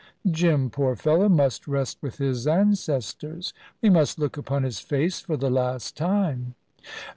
[0.31, 3.53] Jim, poor fellow, must rest with his ancestors.
[3.83, 6.55] We must look upon his face for the last time."